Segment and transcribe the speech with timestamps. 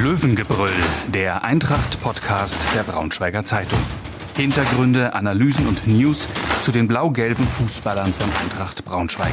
[0.00, 0.70] Löwengebrüll,
[1.12, 3.80] der Eintracht-Podcast der Braunschweiger Zeitung.
[4.36, 6.28] Hintergründe, Analysen und News
[6.62, 9.32] zu den blau-gelben Fußballern von Eintracht Braunschweig.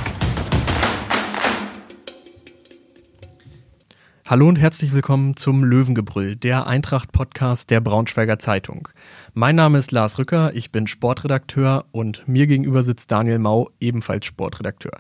[4.28, 8.90] Hallo und herzlich willkommen zum Löwengebrüll, der Eintracht-Podcast der Braunschweiger Zeitung.
[9.36, 14.26] Mein Name ist Lars Rücker, ich bin Sportredakteur und mir gegenüber sitzt Daniel Mau, ebenfalls
[14.26, 15.00] Sportredakteur.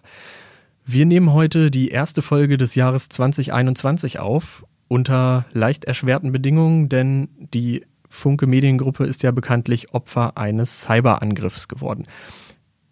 [0.85, 7.29] Wir nehmen heute die erste Folge des Jahres 2021 auf, unter leicht erschwerten Bedingungen, denn
[7.53, 12.03] die Funke Mediengruppe ist ja bekanntlich Opfer eines Cyberangriffs geworden.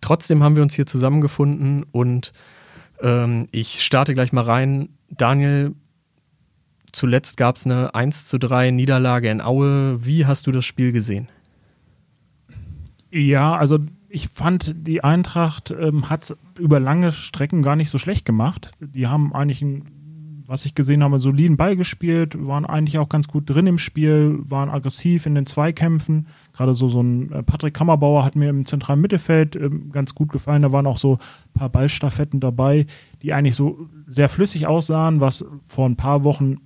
[0.01, 2.33] Trotzdem haben wir uns hier zusammengefunden und
[3.01, 4.89] ähm, ich starte gleich mal rein.
[5.09, 5.75] Daniel,
[6.91, 10.05] zuletzt gab es eine 1 zu 3 Niederlage in Aue.
[10.05, 11.29] Wie hast du das Spiel gesehen?
[13.11, 13.79] Ja, also
[14.09, 18.71] ich fand, die Eintracht ähm, hat über lange Strecken gar nicht so schlecht gemacht.
[18.79, 19.85] Die haben eigentlich, ein,
[20.53, 24.37] was ich gesehen habe, soliden Ball gespielt, waren eigentlich auch ganz gut drin im Spiel,
[24.37, 26.27] waren aggressiv in den Zweikämpfen.
[26.53, 30.31] Gerade so, so ein äh, Patrick Kammerbauer hat mir im zentralen Mittelfeld ähm, ganz gut
[30.31, 30.61] gefallen.
[30.61, 32.85] Da waren auch so ein paar Ballstaffetten dabei,
[33.23, 36.57] die eigentlich so sehr flüssig aussahen, was vor ein paar Wochen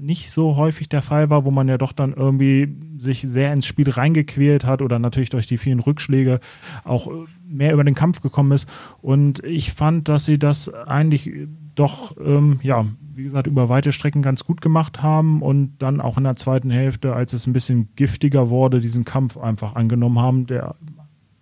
[0.00, 3.66] nicht so häufig der Fall war, wo man ja doch dann irgendwie sich sehr ins
[3.66, 6.40] Spiel reingequält hat oder natürlich durch die vielen Rückschläge
[6.84, 7.10] auch
[7.46, 8.68] mehr über den Kampf gekommen ist.
[9.02, 11.30] Und ich fand, dass sie das eigentlich
[11.74, 16.16] doch, ähm, ja, wie gesagt, über weite Strecken ganz gut gemacht haben und dann auch
[16.16, 20.46] in der zweiten Hälfte, als es ein bisschen giftiger wurde, diesen Kampf einfach angenommen haben,
[20.46, 20.76] der,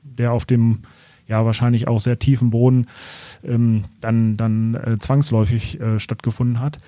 [0.02, 0.80] der auf dem
[1.26, 2.86] ja wahrscheinlich auch sehr tiefen Boden
[3.44, 6.78] ähm, dann, dann äh, zwangsläufig äh, stattgefunden hat.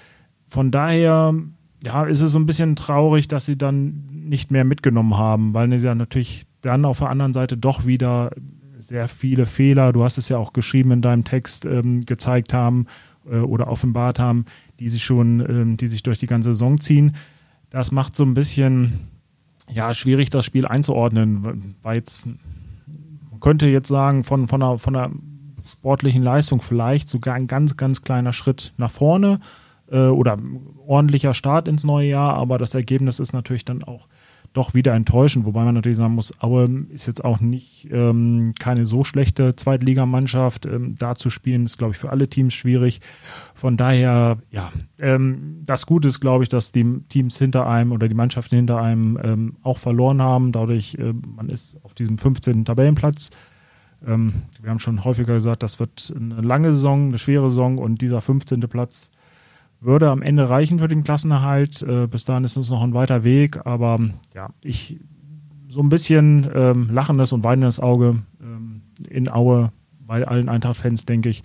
[0.46, 1.34] Von daher
[1.82, 5.78] ja, ist es so ein bisschen traurig, dass sie dann nicht mehr mitgenommen haben, weil
[5.78, 8.30] sie ja natürlich dann auf der anderen Seite doch wieder
[8.78, 12.86] sehr viele Fehler, du hast es ja auch geschrieben in deinem Text, ähm, gezeigt haben
[13.30, 14.46] äh, oder offenbart haben,
[14.78, 17.16] die sich schon, ähm, die sich durch die ganze Saison ziehen.
[17.70, 19.08] Das macht so ein bisschen
[19.70, 24.96] ja, schwierig, das Spiel einzuordnen, weil jetzt, man könnte jetzt sagen, von, von, einer, von
[24.96, 25.10] einer
[25.72, 29.40] sportlichen Leistung vielleicht sogar ein ganz, ganz kleiner Schritt nach vorne
[29.90, 30.38] äh, oder
[30.86, 34.08] ordentlicher Start ins neue Jahr, aber das Ergebnis ist natürlich dann auch
[34.52, 38.84] doch wieder enttäuschend, wobei man natürlich sagen muss, Aue ist jetzt auch nicht ähm, keine
[38.84, 40.66] so schlechte Zweitligamannschaft.
[40.66, 43.00] Ähm, da zu spielen ist, glaube ich, für alle Teams schwierig.
[43.54, 48.08] Von daher, ja, ähm, das Gute ist, glaube ich, dass die Teams hinter einem oder
[48.08, 50.50] die Mannschaften hinter einem ähm, auch verloren haben.
[50.50, 52.64] Dadurch, äh, man ist auf diesem 15.
[52.64, 53.30] Tabellenplatz.
[54.04, 58.02] Ähm, wir haben schon häufiger gesagt, das wird eine lange Saison, eine schwere Saison und
[58.02, 58.60] dieser 15.
[58.62, 59.12] Platz
[59.80, 61.82] würde am Ende reichen für den Klassenerhalt.
[61.82, 63.98] Äh, bis dahin ist uns noch ein weiter Weg, aber
[64.34, 65.00] ja, ich
[65.68, 71.28] so ein bisschen ähm, lachendes und weinendes Auge ähm, in Aue bei allen Eintracht-Fans, denke
[71.28, 71.44] ich,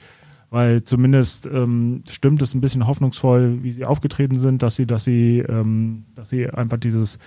[0.50, 5.04] weil zumindest ähm, stimmt es ein bisschen hoffnungsvoll, wie sie aufgetreten sind, dass sie, dass
[5.04, 7.20] sie, ähm, dass sie einfach dieses,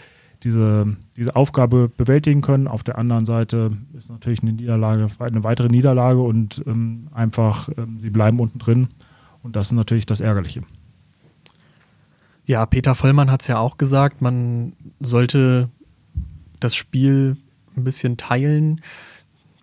[0.43, 2.67] diese, diese Aufgabe bewältigen können.
[2.67, 8.01] Auf der anderen Seite ist natürlich eine Niederlage, eine weitere Niederlage und ähm, einfach, ähm,
[8.01, 8.89] sie bleiben unten drin.
[9.43, 10.63] Und das ist natürlich das Ärgerliche.
[12.49, 15.69] Ja, Peter Vollmann hat es ja auch gesagt, man sollte
[16.61, 17.37] das Spiel
[17.77, 18.81] ein bisschen teilen,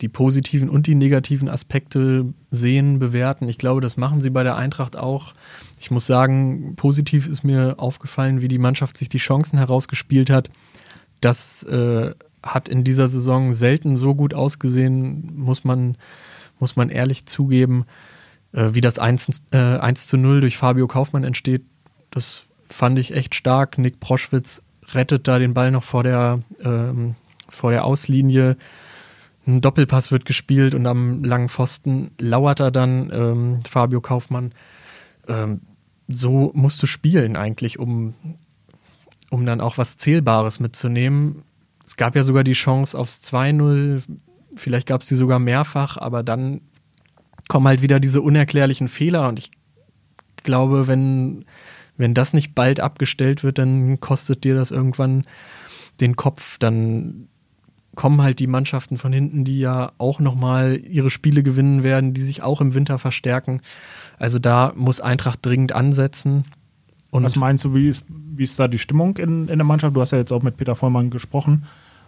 [0.01, 3.49] die positiven und die negativen Aspekte sehen, bewerten.
[3.49, 5.33] Ich glaube, das machen sie bei der Eintracht auch.
[5.79, 10.51] Ich muss sagen, positiv ist mir aufgefallen, wie die Mannschaft sich die Chancen herausgespielt hat.
[11.21, 12.13] Das äh,
[12.43, 15.97] hat in dieser Saison selten so gut ausgesehen, muss man,
[16.59, 17.85] muss man ehrlich zugeben.
[18.51, 21.63] Äh, wie das 1, äh, 1 zu 0 durch Fabio Kaufmann entsteht,
[22.11, 23.77] das fand ich echt stark.
[23.77, 27.15] Nick Proschwitz rettet da den Ball noch vor der, ähm,
[27.49, 28.57] vor der Auslinie.
[29.47, 34.53] Ein Doppelpass wird gespielt und am langen Pfosten lauert er dann ähm, Fabio Kaufmann.
[35.27, 35.61] Ähm,
[36.07, 38.13] so musst du spielen eigentlich, um,
[39.29, 41.43] um dann auch was Zählbares mitzunehmen.
[41.85, 44.01] Es gab ja sogar die Chance aufs 2-0,
[44.55, 46.61] vielleicht gab es die sogar mehrfach, aber dann
[47.47, 49.51] kommen halt wieder diese unerklärlichen Fehler und ich
[50.43, 51.45] glaube, wenn
[51.97, 55.23] wenn das nicht bald abgestellt wird, dann kostet dir das irgendwann
[56.01, 56.57] den Kopf.
[56.57, 57.27] Dann
[57.95, 62.21] kommen halt die Mannschaften von hinten, die ja auch nochmal ihre Spiele gewinnen werden, die
[62.21, 63.61] sich auch im Winter verstärken.
[64.19, 66.45] Also da muss Eintracht dringend ansetzen.
[67.11, 69.95] Und Was meinst du, wie ist, wie ist da die Stimmung in, in der Mannschaft?
[69.95, 71.63] Du hast ja jetzt auch mit Peter Vollmann gesprochen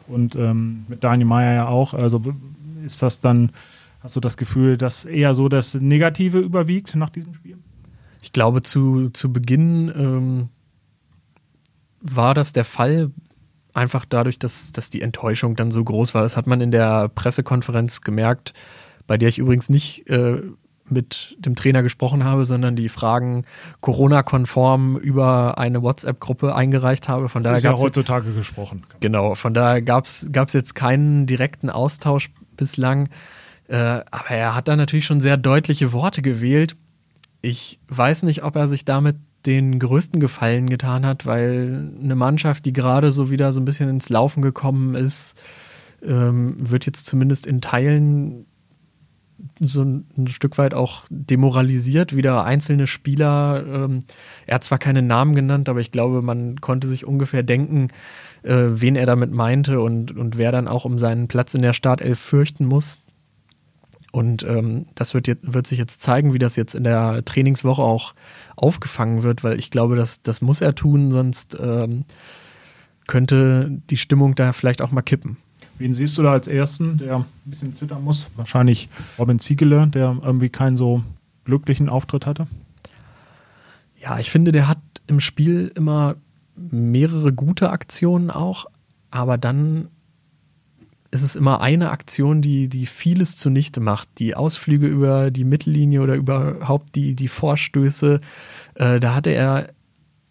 [0.07, 1.93] und ähm, mit Daniel Meyer ja auch.
[1.93, 2.21] Also
[2.85, 3.51] ist das dann,
[4.01, 7.57] hast du das Gefühl, dass eher so das Negative überwiegt nach diesem Spiel?
[8.21, 10.49] Ich glaube, zu, zu Beginn ähm,
[12.01, 13.11] war das der Fall,
[13.73, 16.23] einfach dadurch, dass, dass die Enttäuschung dann so groß war.
[16.23, 18.53] Das hat man in der Pressekonferenz gemerkt,
[19.05, 20.41] bei der ich übrigens nicht äh,
[20.89, 23.45] mit dem Trainer gesprochen habe, sondern die Fragen
[23.81, 27.29] Corona-konform über eine WhatsApp-Gruppe eingereicht habe.
[27.29, 28.83] Von das daher ist ja heutzutage gesprochen.
[28.99, 33.09] Genau, von daher gab es jetzt keinen direkten Austausch bislang.
[33.67, 36.75] Äh, aber er hat da natürlich schon sehr deutliche Worte gewählt.
[37.47, 39.15] Ich weiß nicht, ob er sich damit
[39.45, 43.87] den größten Gefallen getan hat, weil eine Mannschaft, die gerade so wieder so ein bisschen
[43.87, 45.41] ins Laufen gekommen ist,
[46.03, 48.47] ähm, wird jetzt zumindest in Teilen
[49.61, 53.63] so ein, Stück weit auch demoralisiert, wieder einzelne Spieler.
[53.65, 54.03] Ähm,
[54.45, 57.91] er hat zwar keine Namen genannt, aber ich glaube, man konnte sich ungefähr denken,
[58.43, 61.71] äh, wen er damit meinte und, und wer dann auch um seinen Platz in der
[61.71, 62.99] Startelf fürchten muss.
[64.11, 67.81] Und ähm, das wird, jetzt, wird sich jetzt zeigen, wie das jetzt in der Trainingswoche
[67.81, 68.13] auch
[68.55, 72.05] aufgefangen wird, weil ich glaube, das, das muss er tun, sonst ähm,
[73.05, 75.37] könnte die Stimmung da vielleicht auch mal kippen.
[75.77, 78.27] Wen siehst du da als Ersten, der ein bisschen zittern muss?
[78.35, 78.89] Wahrscheinlich
[79.19, 81.03] Robin Ziegele, der irgendwie keinen so
[81.45, 82.47] glücklichen Auftritt hatte.
[84.01, 86.15] Ja, ich finde, der hat im Spiel immer
[86.55, 88.65] mehrere gute Aktionen auch,
[89.11, 89.89] aber dann
[91.17, 94.07] ist es immer eine Aktion, die, die vieles zunichte macht.
[94.19, 98.21] Die Ausflüge über die Mittellinie oder überhaupt die, die Vorstöße.
[98.75, 99.69] Äh, da hatte er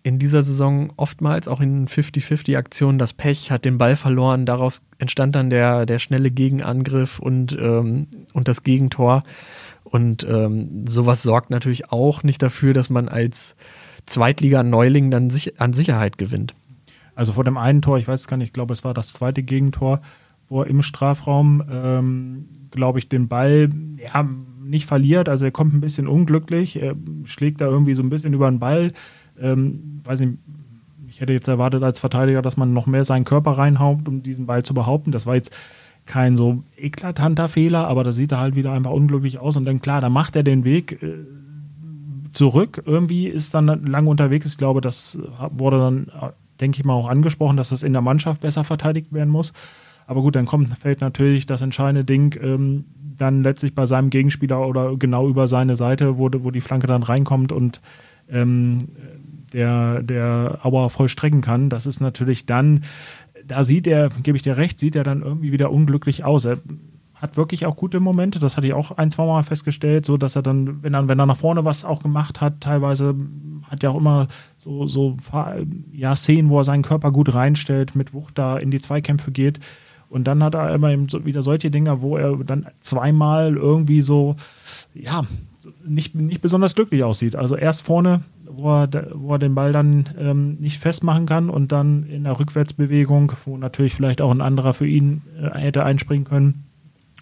[0.02, 4.46] in dieser Saison oftmals auch in 50-50-Aktionen das Pech, hat den Ball verloren.
[4.46, 9.24] Daraus entstand dann der, der schnelle Gegenangriff und, ähm, und das Gegentor.
[9.82, 13.56] Und ähm, sowas sorgt natürlich auch nicht dafür, dass man als
[14.04, 16.54] Zweitliga-Neuling dann sich, an Sicherheit gewinnt.
[17.16, 19.42] Also vor dem einen Tor, ich weiß gar nicht, ich glaube, es war das zweite
[19.42, 20.00] Gegentor,
[20.48, 24.28] wo er im Strafraum, ähm, glaube ich, den Ball ja,
[24.64, 25.28] nicht verliert.
[25.28, 26.94] Also er kommt ein bisschen unglücklich, er
[27.24, 28.92] schlägt da irgendwie so ein bisschen über den Ball
[29.40, 30.34] ähm, weiß nicht,
[31.08, 34.46] ich hätte jetzt erwartet als Verteidiger, dass man noch mehr seinen Körper reinhaut, um diesen
[34.46, 35.12] Ball zu behaupten.
[35.12, 35.54] Das war jetzt
[36.04, 39.56] kein so eklatanter Fehler, aber da sieht er halt wieder einfach unglücklich aus.
[39.56, 41.14] Und dann klar, da macht er den Weg äh,
[42.32, 42.82] zurück.
[42.86, 44.46] Irgendwie ist dann lange unterwegs.
[44.46, 45.18] Ich glaube, das
[45.50, 46.10] wurde dann,
[46.60, 49.52] denke ich mal, auch angesprochen, dass das in der Mannschaft besser verteidigt werden muss.
[50.06, 52.84] Aber gut, dann kommt, fällt natürlich das entscheidende Ding ähm,
[53.18, 57.02] dann letztlich bei seinem Gegenspieler oder genau über seine Seite, wo, wo die Flanke dann
[57.02, 57.80] reinkommt und
[58.30, 58.78] ähm,
[59.52, 61.70] der, der Auer vollstrecken kann.
[61.70, 62.84] Das ist natürlich dann,
[63.46, 66.44] da sieht er, gebe ich dir recht, sieht er dann irgendwie wieder unglücklich aus.
[66.44, 66.58] Er
[67.14, 70.36] hat wirklich auch gute Momente, das hatte ich auch ein, zwei Mal festgestellt, so dass
[70.36, 73.14] er dann, wenn er, wenn er nach vorne was auch gemacht hat, teilweise
[73.70, 75.16] hat er auch immer so, so
[75.92, 79.60] ja, Szenen, wo er seinen Körper gut reinstellt, mit Wucht da in die Zweikämpfe geht.
[80.08, 84.36] Und dann hat er immer wieder solche Dinge, wo er dann zweimal irgendwie so,
[84.94, 85.24] ja,
[85.84, 87.34] nicht, nicht besonders glücklich aussieht.
[87.34, 88.22] Also erst vorne
[88.56, 92.38] wo er, wo er den Ball dann ähm, nicht festmachen kann und dann in der
[92.38, 96.64] Rückwärtsbewegung, wo natürlich vielleicht auch ein anderer für ihn äh, hätte einspringen können.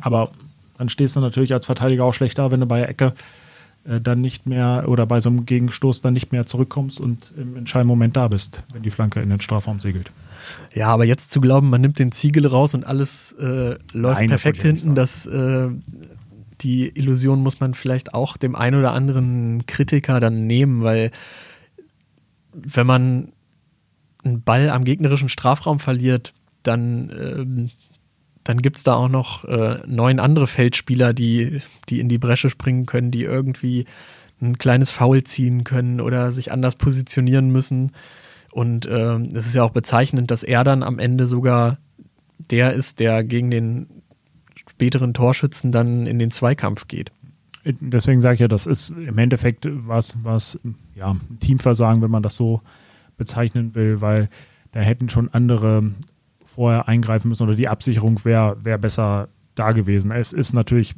[0.00, 0.30] Aber
[0.78, 3.12] dann stehst du natürlich als Verteidiger auch schlecht da, wenn du bei der Ecke
[3.84, 7.56] äh, dann nicht mehr oder bei so einem Gegenstoß dann nicht mehr zurückkommst und im
[7.56, 10.10] entscheidenden Moment da bist, wenn die Flanke in den Strafraum segelt.
[10.74, 14.28] Ja, aber jetzt zu glauben, man nimmt den Ziegel raus und alles äh, läuft Nein,
[14.28, 15.68] perfekt hinten, das äh,
[16.60, 21.10] die Illusion muss man vielleicht auch dem einen oder anderen Kritiker dann nehmen, weil
[22.52, 23.32] wenn man
[24.24, 26.32] einen Ball am gegnerischen Strafraum verliert,
[26.62, 27.70] dann, ähm,
[28.44, 32.50] dann gibt es da auch noch äh, neun andere Feldspieler, die, die in die Bresche
[32.50, 33.86] springen können, die irgendwie
[34.40, 37.92] ein kleines Foul ziehen können oder sich anders positionieren müssen.
[38.52, 41.78] Und ähm, es ist ja auch bezeichnend, dass er dann am Ende sogar
[42.50, 43.86] der ist, der gegen den
[44.68, 47.10] späteren Torschützen dann in den Zweikampf geht.
[47.64, 50.60] Deswegen sage ich ja, das ist im Endeffekt was, was
[50.94, 52.60] ja, Teamversagen, wenn man das so
[53.16, 54.28] bezeichnen will, weil
[54.72, 55.92] da hätten schon andere
[56.54, 60.10] vorher eingreifen müssen oder die Absicherung wäre wär besser da gewesen.
[60.10, 60.94] Es ist natürlich,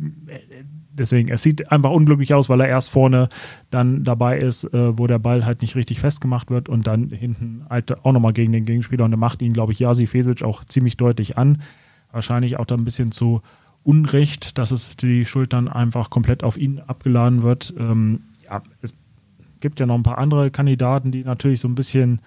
[0.93, 3.29] deswegen, es sieht einfach unglücklich aus, weil er erst vorne
[3.71, 7.67] dann dabei ist, äh, wo der Ball halt nicht richtig festgemacht wird und dann hinten
[7.69, 10.65] halt auch nochmal gegen den Gegenspieler und der macht ihn, glaube ich, Jasi Fesic auch
[10.65, 11.63] ziemlich deutlich an.
[12.13, 13.43] Wahrscheinlich auch da ein bisschen zu
[13.83, 17.75] Unrecht, dass es die Schuld dann einfach komplett auf ihn abgeladen wird.
[17.79, 18.95] Ähm, ja, es
[19.61, 22.21] gibt ja noch ein paar andere Kandidaten, die natürlich so ein bisschen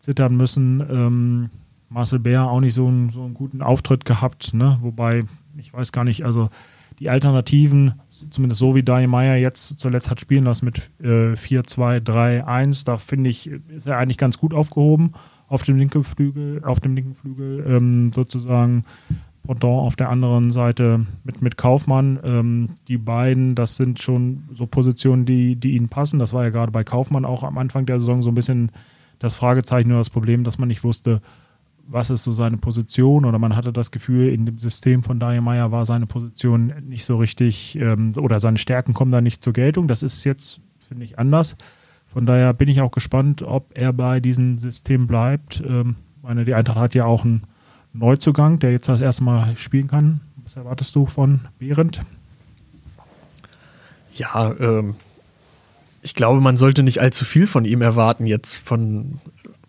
[0.00, 0.80] zittern müssen.
[0.80, 1.50] Ähm,
[1.94, 4.78] Marcel Bär auch nicht so einen, so einen guten Auftritt gehabt, ne?
[4.82, 5.22] wobei,
[5.56, 6.50] ich weiß gar nicht, also
[6.98, 12.84] die Alternativen, zumindest so wie Daniel Meyer jetzt zuletzt hat spielen lassen mit äh, 4-2-3-1,
[12.84, 15.12] da finde ich, ist er eigentlich ganz gut aufgehoben
[15.48, 18.84] auf dem linken Flügel, auf dem linken Flügel ähm, sozusagen
[19.46, 22.18] Pendant auf der anderen Seite mit, mit Kaufmann.
[22.24, 26.18] Ähm, die beiden, das sind schon so Positionen, die, die ihnen passen.
[26.18, 28.72] Das war ja gerade bei Kaufmann auch am Anfang der Saison so ein bisschen
[29.18, 31.20] das Fragezeichen oder das Problem, dass man nicht wusste,
[31.86, 35.42] was ist so seine Position oder man hatte das Gefühl, in dem System von Daniel
[35.42, 39.52] Meyer war seine Position nicht so richtig ähm, oder seine Stärken kommen da nicht zur
[39.52, 39.88] Geltung.
[39.88, 41.56] Das ist jetzt, finde ich, anders.
[42.06, 45.62] Von daher bin ich auch gespannt, ob er bei diesem System bleibt.
[45.66, 47.42] Ähm, meine, die Eintracht hat ja auch einen
[47.92, 50.20] Neuzugang, der jetzt das erste Mal spielen kann.
[50.42, 52.00] Was erwartest du von Behrendt?
[54.12, 54.96] Ja, ähm,
[56.02, 59.20] ich glaube, man sollte nicht allzu viel von ihm erwarten jetzt von,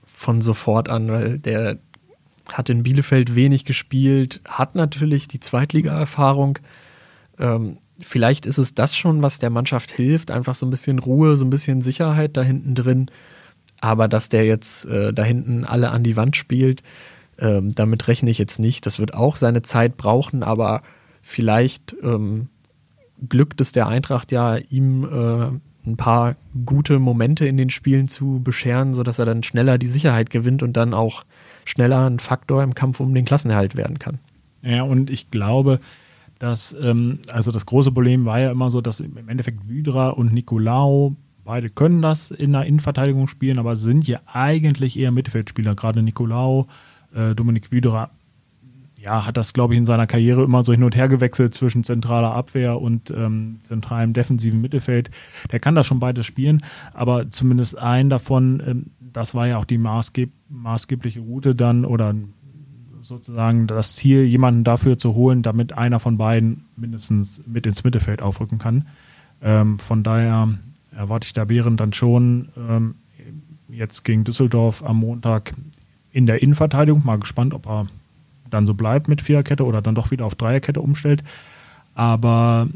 [0.05, 1.77] von sofort an, weil der
[2.51, 6.59] hat in Bielefeld wenig gespielt, hat natürlich die Zweitliga-Erfahrung.
[7.39, 11.37] Ähm, vielleicht ist es das schon, was der Mannschaft hilft, einfach so ein bisschen Ruhe,
[11.37, 13.09] so ein bisschen Sicherheit da hinten drin.
[13.81, 16.81] Aber dass der jetzt äh, da hinten alle an die Wand spielt,
[17.37, 18.85] ähm, damit rechne ich jetzt nicht.
[18.85, 20.81] Das wird auch seine Zeit brauchen, aber
[21.21, 22.47] vielleicht ähm,
[23.27, 26.35] glückt es der Eintracht ja, ihm äh, ein paar
[26.65, 30.73] gute Momente in den Spielen zu bescheren, sodass er dann schneller die Sicherheit gewinnt und
[30.73, 31.23] dann auch
[31.65, 34.19] schneller ein Faktor im Kampf um den Klassenerhalt werden kann.
[34.61, 35.79] Ja, und ich glaube,
[36.39, 40.33] dass, ähm, also das große Problem war ja immer so, dass im Endeffekt Wydra und
[40.33, 45.75] Nicolao, beide können das in der Innenverteidigung spielen, aber sind ja eigentlich eher Mittelfeldspieler.
[45.75, 46.67] Gerade Nicolao,
[47.13, 48.09] äh, Dominik Wydra
[49.05, 51.83] ja, hat das, glaube ich, in seiner Karriere immer so hin und her gewechselt zwischen
[51.83, 55.11] zentraler Abwehr und ähm, zentralem defensiven Mittelfeld.
[55.51, 59.65] Der kann das schon beides spielen, aber zumindest einen davon, ähm, das war ja auch
[59.65, 62.13] die maßgeb maßgebliche Route dann oder
[63.01, 68.21] sozusagen das Ziel, jemanden dafür zu holen, damit einer von beiden mindestens mit ins Mittelfeld
[68.21, 68.85] aufrücken kann.
[69.41, 70.49] Ähm, von daher
[70.91, 72.95] erwarte ich da Bären dann schon ähm,
[73.69, 75.53] jetzt gegen Düsseldorf am Montag
[76.11, 77.05] in der Innenverteidigung.
[77.05, 77.87] Mal gespannt, ob er
[78.49, 81.23] dann so bleibt mit Viererkette oder dann doch wieder auf Dreierkette umstellt.
[81.93, 82.67] Aber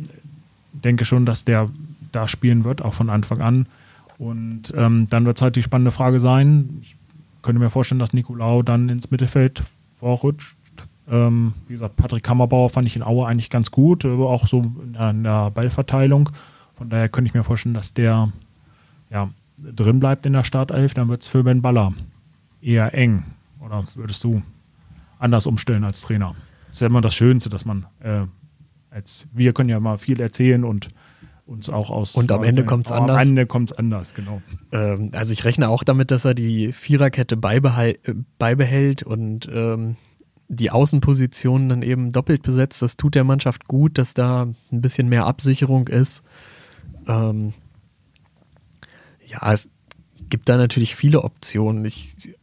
[0.71, 1.69] denke schon, dass der
[2.11, 3.65] da spielen wird, auch von Anfang an.
[4.19, 6.79] Und ähm, dann wird es halt die spannende Frage sein.
[6.81, 6.95] Ich
[7.41, 10.57] könnte mir vorstellen, dass Nicolau dann ins Mittelfeld vorrutscht.
[11.09, 14.61] Ähm, wie gesagt, Patrick Kammerbauer fand ich in Aue eigentlich ganz gut, aber auch so
[14.83, 16.29] in der, in der Ballverteilung.
[16.73, 18.31] Von daher könnte ich mir vorstellen, dass der
[19.09, 20.93] ja, drin bleibt in der Startelf.
[20.93, 21.93] Dann wird es für Ben Baller
[22.61, 23.23] eher eng.
[23.59, 24.41] Oder würdest du
[25.17, 26.35] anders umstellen als Trainer.
[26.67, 28.25] Das ist ja immer das Schönste, dass man äh,
[28.91, 30.89] als wir können ja mal viel erzählen und
[31.49, 32.15] uns auch aus.
[32.15, 33.21] Und am Ende kommt es anders.
[33.21, 34.41] Am Ende kommt es anders, genau.
[34.71, 37.95] Ähm, also ich rechne auch damit, dass er die Viererkette äh,
[38.37, 39.97] beibehält und ähm,
[40.47, 42.81] die Außenpositionen dann eben doppelt besetzt.
[42.81, 46.23] Das tut der Mannschaft gut, dass da ein bisschen mehr Absicherung ist.
[47.07, 47.53] Ähm,
[49.25, 49.69] ja, es
[50.29, 51.85] gibt da natürlich viele Optionen.
[51.85, 52.33] Ich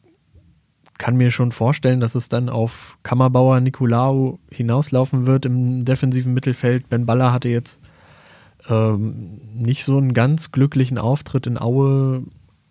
[0.99, 6.89] kann mir schon vorstellen, dass es dann auf Kammerbauer Nikolaou hinauslaufen wird im defensiven Mittelfeld.
[6.89, 7.81] Ben Baller hatte jetzt
[8.69, 12.23] ähm, nicht so einen ganz glücklichen Auftritt in Aue,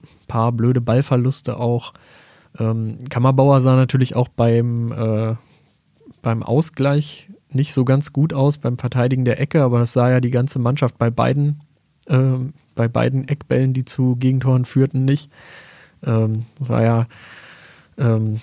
[0.04, 1.94] ein paar blöde Ballverluste auch.
[2.58, 5.36] Ähm, Kammerbauer sah natürlich auch beim, äh,
[6.22, 10.20] beim Ausgleich nicht so ganz gut aus, beim Verteidigen der Ecke, aber das sah ja
[10.20, 11.62] die ganze Mannschaft bei beiden,
[12.08, 12.38] äh,
[12.75, 15.32] bei beiden Eckbällen, die zu Gegentoren führten, nicht.
[16.04, 17.08] Ähm, war ja
[17.98, 18.42] ähm,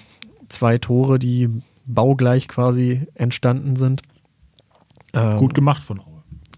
[0.48, 1.48] zwei Tore, die
[1.86, 4.02] baugleich quasi entstanden sind.
[5.12, 6.11] Ähm, gut gemacht von Aue.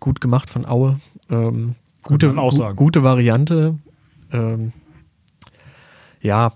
[0.04, 1.00] Gut gemacht von Aue.
[1.30, 3.78] Ähm, gute, gu gute Variante.
[4.30, 4.74] Ähm,
[6.20, 6.52] ja,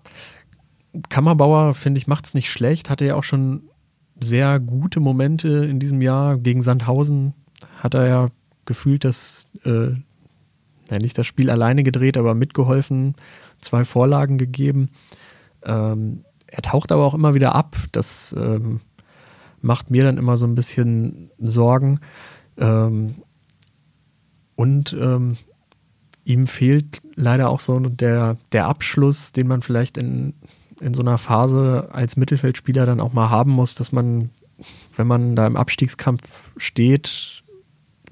[1.08, 2.90] Kammerbauer, finde ich, macht es nicht schlecht.
[2.90, 3.62] Hatte ja auch schon
[4.20, 6.36] sehr gute Momente in diesem Jahr.
[6.36, 7.32] Gegen Sandhausen
[7.78, 8.28] hat er ja
[8.66, 9.92] gefühlt das, äh,
[10.90, 13.14] ja, nicht das Spiel alleine gedreht, aber mitgeholfen,
[13.60, 14.90] zwei Vorlagen gegeben.
[15.62, 17.78] Ähm, er taucht aber auch immer wieder ab.
[17.92, 18.80] Das ähm,
[19.62, 22.00] macht mir dann immer so ein bisschen Sorgen.
[22.58, 23.22] Ähm,
[24.58, 25.36] und ähm,
[26.24, 30.34] ihm fehlt leider auch so der, der Abschluss, den man vielleicht in,
[30.80, 34.30] in so einer Phase als Mittelfeldspieler dann auch mal haben muss, dass man,
[34.96, 37.44] wenn man da im Abstiegskampf steht,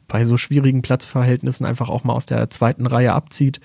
[0.06, 3.58] bei so schwierigen Platzverhältnissen einfach auch mal aus der zweiten Reihe abzieht.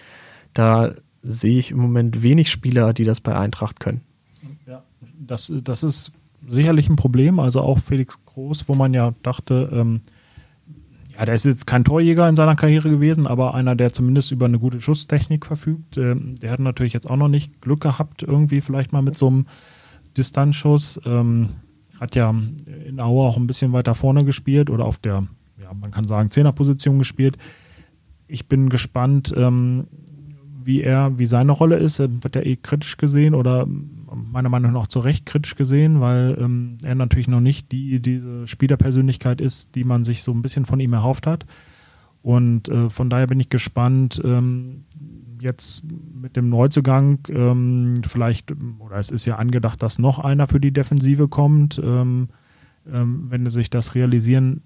[0.55, 4.01] Da sehe ich im Moment wenig Spieler, die das bei Eintracht können.
[4.65, 4.81] Ja,
[5.19, 6.13] das, das ist
[6.47, 7.39] sicherlich ein Problem.
[7.39, 10.01] Also auch Felix Groß, wo man ja dachte, ähm,
[11.21, 14.47] ja, der ist jetzt kein Torjäger in seiner Karriere gewesen, aber einer, der zumindest über
[14.47, 15.95] eine gute Schusstechnik verfügt.
[15.95, 19.27] Ähm, der hat natürlich jetzt auch noch nicht Glück gehabt, irgendwie vielleicht mal mit so
[19.27, 19.45] einem
[20.17, 20.99] Distanzschuss.
[21.05, 21.49] Ähm,
[21.99, 22.33] hat ja
[22.87, 25.27] in Aue auch ein bisschen weiter vorne gespielt oder auf der,
[25.61, 27.37] ja, man kann sagen, Zehnerposition gespielt.
[28.25, 29.85] Ich bin gespannt, ähm,
[30.63, 31.99] wie er, wie seine Rolle ist.
[31.99, 33.67] Wird er eh kritisch gesehen oder
[34.13, 38.47] meiner Meinung nach zu Recht kritisch gesehen, weil ähm, er natürlich noch nicht die, diese
[38.47, 41.45] Spielerpersönlichkeit ist, die man sich so ein bisschen von ihm erhofft hat.
[42.21, 44.85] Und äh, von daher bin ich gespannt, ähm,
[45.39, 50.59] jetzt mit dem Neuzugang ähm, vielleicht, oder es ist ja angedacht, dass noch einer für
[50.59, 51.81] die Defensive kommt.
[51.83, 52.29] Ähm,
[52.91, 54.61] ähm, wenn sich das realisieren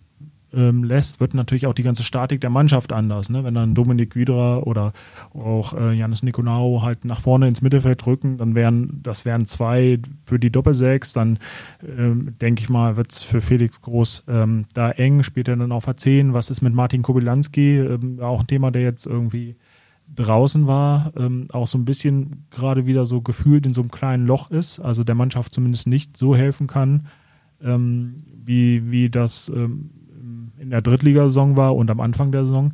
[0.55, 3.29] ähm, lässt, wird natürlich auch die ganze Statik der Mannschaft anders.
[3.29, 3.43] Ne?
[3.43, 4.93] Wenn dann Dominik Widra oder
[5.33, 9.99] auch äh, Janis Nikolaou halt nach vorne ins Mittelfeld rücken, dann wären das wären zwei
[10.25, 11.13] für die Doppelsechs.
[11.13, 11.39] Dann
[11.83, 15.23] ähm, denke ich mal, wird es für Felix Groß ähm, da eng.
[15.23, 16.33] Spielt er dann auf A10?
[16.33, 17.79] Was ist mit Martin Kobylanski?
[17.79, 19.55] Ähm, auch ein Thema, der jetzt irgendwie
[20.13, 24.27] draußen war, ähm, auch so ein bisschen gerade wieder so gefühlt in so einem kleinen
[24.27, 27.07] Loch ist, also der Mannschaft zumindest nicht so helfen kann,
[27.61, 29.89] ähm, wie, wie das ähm,
[30.65, 32.73] in der Drittligasaison war und am Anfang der Saison.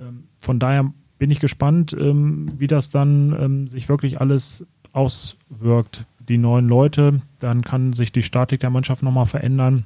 [0.00, 6.06] Ähm, von daher bin ich gespannt, ähm, wie das dann ähm, sich wirklich alles auswirkt.
[6.28, 9.84] Die neuen Leute, dann kann sich die Statik der Mannschaft nochmal verändern.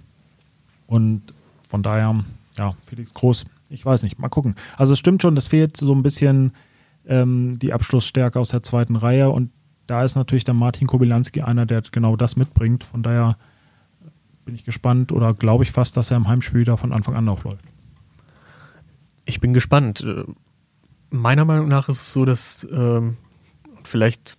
[0.86, 1.34] Und
[1.68, 2.24] von daher,
[2.56, 4.54] ja, Felix Groß, ich weiß nicht, mal gucken.
[4.76, 6.52] Also es stimmt schon, es fehlt so ein bisschen
[7.02, 9.50] die Abschlussstärke aus der zweiten Reihe und
[9.86, 12.84] da ist natürlich der Martin Kobylanski einer, der genau das mitbringt.
[12.84, 13.36] Von daher
[14.44, 17.28] bin ich gespannt oder glaube ich fast, dass er im Heimspiel wieder von Anfang an
[17.28, 17.64] aufläuft.
[19.24, 20.00] Ich bin gespannt.
[20.00, 20.24] Äh,
[21.10, 23.16] meiner Meinung nach ist es so, dass ähm,
[23.84, 24.36] vielleicht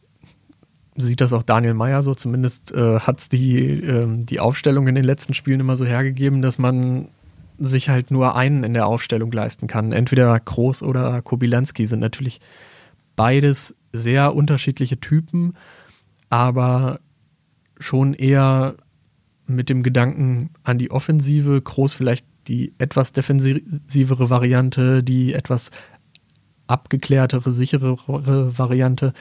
[0.96, 4.96] sieht das auch Daniel Meyer so, zumindest äh, hat es die, äh, die Aufstellung in
[4.96, 7.08] den letzten Spielen immer so hergegeben, dass man
[7.58, 9.91] sich halt nur einen in der Aufstellung leisten kann.
[9.91, 12.41] Entweder Groß oder Kobilanski sind natürlich
[13.15, 15.55] beides sehr unterschiedliche Typen,
[16.29, 17.00] aber
[17.77, 18.75] schon eher
[19.55, 25.72] mit dem Gedanken an die Offensive, Groß vielleicht die etwas defensivere Variante, die etwas
[26.67, 29.13] abgeklärtere, sicherere Variante.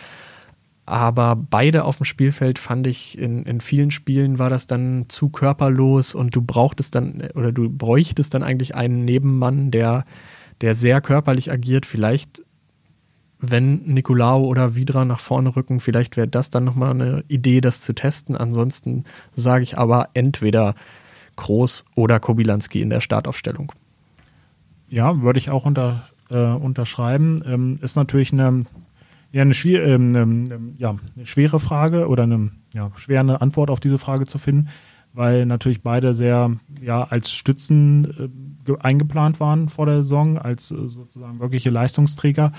[0.86, 5.28] Aber beide auf dem Spielfeld fand ich in, in vielen Spielen war das dann zu
[5.28, 10.04] körperlos und du brauchtest dann oder du bräuchtest dann eigentlich einen Nebenmann, der,
[10.62, 11.86] der sehr körperlich agiert.
[11.86, 12.42] Vielleicht
[13.40, 17.80] wenn Nicolao oder Vidra nach vorne rücken, vielleicht wäre das dann nochmal eine Idee, das
[17.80, 18.36] zu testen.
[18.36, 19.04] Ansonsten
[19.34, 20.74] sage ich aber entweder
[21.36, 23.72] Groß oder Kobilanski in der Startaufstellung.
[24.88, 27.42] Ja, würde ich auch unter, äh, unterschreiben.
[27.46, 28.66] Ähm, ist natürlich eine,
[29.32, 33.80] ja, eine, schwer, ähm, ähm, ja, eine schwere Frage oder eine ja, schwere Antwort auf
[33.80, 34.68] diese Frage zu finden
[35.12, 38.28] weil natürlich beide sehr ja als Stützen äh,
[38.80, 42.52] eingeplant waren vor der Saison, als äh, sozusagen wirkliche Leistungsträger.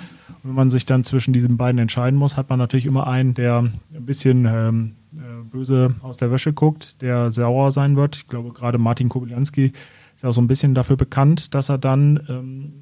[0.43, 3.33] Und wenn man sich dann zwischen diesen beiden entscheiden muss, hat man natürlich immer einen,
[3.33, 8.15] der ein bisschen ähm, äh, böse aus der Wäsche guckt, der sauer sein wird.
[8.15, 9.73] Ich glaube, gerade Martin Kobylanski
[10.15, 12.73] ist ja so ein bisschen dafür bekannt, dass er dann ähm,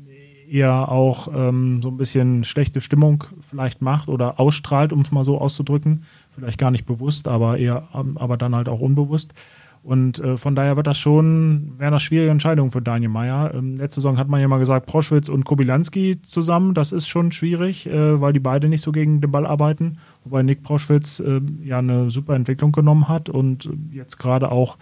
[0.50, 5.24] eher auch ähm, so ein bisschen schlechte Stimmung vielleicht macht oder ausstrahlt, um es mal
[5.24, 6.04] so auszudrücken.
[6.32, 9.34] Vielleicht gar nicht bewusst, aber eher, aber dann halt auch unbewusst.
[9.82, 13.54] Und äh, von daher wird das schon, wäre das schwierige Entscheidung für Daniel Meyer.
[13.54, 17.32] Ähm, letzte Saison hat man ja mal gesagt, Proschwitz und Kobilanski zusammen, das ist schon
[17.32, 19.98] schwierig, äh, weil die beide nicht so gegen den Ball arbeiten.
[20.26, 24.78] Wobei Nick Proschwitz äh, ja eine super Entwicklung genommen hat und jetzt gerade auch,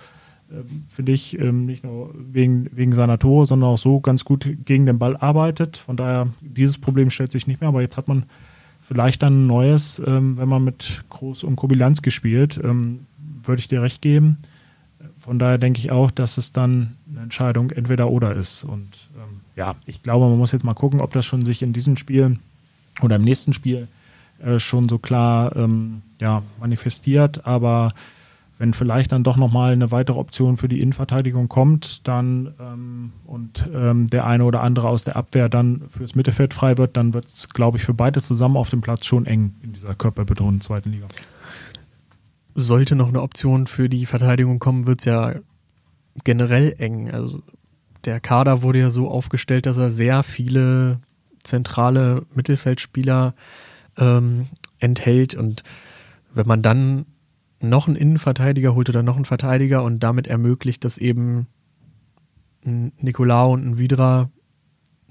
[0.51, 4.49] ähm, finde ich, ähm, nicht nur wegen, wegen seiner Tore, sondern auch so ganz gut
[4.65, 5.77] gegen den Ball arbeitet.
[5.77, 8.23] Von daher, dieses Problem stellt sich nicht mehr, aber jetzt hat man
[8.81, 13.01] vielleicht dann ein neues, ähm, wenn man mit Groß und Kobilanski spielt, ähm,
[13.43, 14.39] würde ich dir recht geben
[15.27, 18.63] von daher denke ich auch, dass es dann eine Entscheidung entweder oder ist.
[18.63, 21.73] Und ähm, ja, ich glaube, man muss jetzt mal gucken, ob das schon sich in
[21.73, 22.39] diesem Spiel
[23.01, 23.89] oder im nächsten Spiel
[24.41, 27.45] äh, schon so klar ähm, ja, manifestiert.
[27.45, 27.91] Aber
[28.57, 33.67] wenn vielleicht dann doch nochmal eine weitere Option für die Innenverteidigung kommt, dann ähm, und
[33.75, 37.25] ähm, der eine oder andere aus der Abwehr dann fürs Mittelfeld frei wird, dann wird
[37.25, 40.91] es, glaube ich, für beide zusammen auf dem Platz schon eng in dieser körperbetonten zweiten
[40.93, 41.07] Liga
[42.57, 45.35] sollte noch eine Option für die Verteidigung kommen, wird es ja
[46.23, 47.09] generell eng.
[47.11, 47.43] Also
[48.03, 50.99] der Kader wurde ja so aufgestellt, dass er sehr viele
[51.43, 53.35] zentrale Mittelfeldspieler
[53.97, 54.47] ähm,
[54.79, 55.35] enthält.
[55.35, 55.61] Und
[56.33, 57.05] wenn man dann
[57.61, 61.45] noch einen Innenverteidiger holt oder noch einen Verteidiger und damit ermöglicht, dass eben
[62.65, 64.31] ein Nicolau und ein Vidra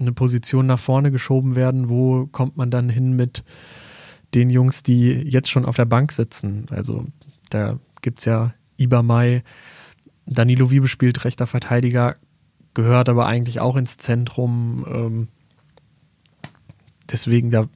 [0.00, 3.44] eine Position nach vorne geschoben werden, wo kommt man dann hin mit
[4.35, 6.66] den Jungs, die jetzt schon auf der Bank sitzen?
[6.70, 7.06] Also
[7.50, 9.42] da gibt es ja Ibamai,
[10.26, 12.16] Danilo Wiebe spielt rechter Verteidiger,
[12.74, 14.85] gehört aber eigentlich auch ins Zentrum.
[14.88, 15.28] Ähm,
[17.11, 17.68] deswegen, da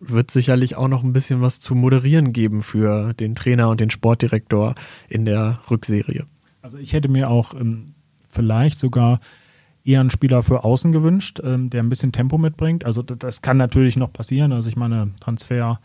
[0.00, 3.90] wird sicherlich auch noch ein bisschen was zu moderieren geben für den Trainer und den
[3.90, 4.74] Sportdirektor
[5.08, 6.26] in der Rückserie.
[6.62, 7.94] Also ich hätte mir auch ähm,
[8.28, 9.20] vielleicht sogar
[9.84, 12.84] eher einen Spieler für außen gewünscht, ähm, der ein bisschen Tempo mitbringt.
[12.84, 14.52] Also das, kann natürlich noch passieren.
[14.52, 15.80] Also ich meine, Transfer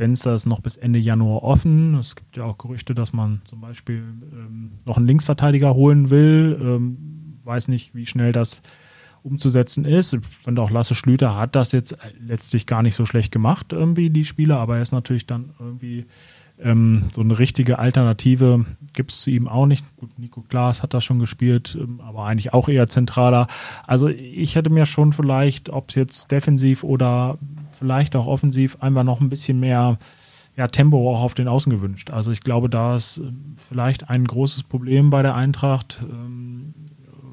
[0.00, 1.94] Fenster ist noch bis Ende Januar offen.
[1.96, 3.98] Es gibt ja auch Gerüchte, dass man zum Beispiel
[4.32, 6.58] ähm, noch einen Linksverteidiger holen will.
[6.58, 8.62] Ähm, weiß nicht, wie schnell das
[9.22, 10.14] umzusetzen ist.
[10.14, 14.08] Ich finde auch Lasse Schlüter hat das jetzt letztlich gar nicht so schlecht gemacht, irgendwie
[14.08, 16.06] die Spieler, aber er ist natürlich dann irgendwie
[16.58, 19.84] ähm, so eine richtige Alternative gibt es zu ihm auch nicht.
[19.96, 23.48] Gut, Nico Klaas hat das schon gespielt, ähm, aber eigentlich auch eher zentraler.
[23.86, 27.36] Also ich hätte mir schon vielleicht, ob es jetzt defensiv oder
[27.80, 29.98] vielleicht auch offensiv, einfach noch ein bisschen mehr
[30.56, 32.10] ja, Tempo auch auf den Außen gewünscht.
[32.10, 36.74] Also ich glaube, da ist ähm, vielleicht ein großes Problem bei der Eintracht, ähm,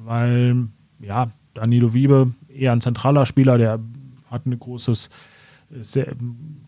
[0.05, 3.79] weil ja, Danilo Wiebe eher ein zentraler Spieler, der
[4.31, 5.09] hat ein großes,
[5.81, 6.15] sehr,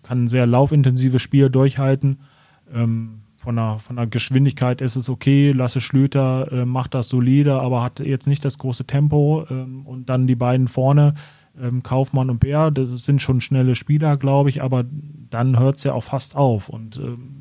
[0.03, 2.19] kann ein sehr laufintensives Spiel durchhalten
[2.73, 5.51] ähm, von, der, von der Geschwindigkeit ist es okay.
[5.51, 9.45] Lasse Schlüter äh, macht das solide, aber hat jetzt nicht das große Tempo.
[9.49, 11.13] Ähm, und dann die beiden vorne,
[11.61, 14.85] ähm, Kaufmann und Bär, das sind schon schnelle Spieler, glaube ich, aber
[15.29, 16.69] dann hört es ja auch fast auf.
[16.69, 17.39] Und ähm,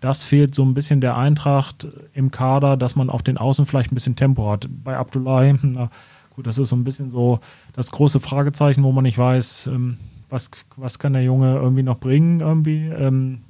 [0.00, 3.92] das fehlt so ein bisschen der Eintracht im Kader, dass man auf den Außen vielleicht
[3.92, 4.66] ein bisschen Tempo hat.
[4.82, 5.90] Bei Abdullahi, na
[6.34, 7.40] gut, das ist so ein bisschen so
[7.74, 11.98] das große Fragezeichen, wo man nicht weiß, ähm, was, was kann der Junge irgendwie noch
[11.98, 12.86] bringen irgendwie.
[12.86, 13.40] Ähm,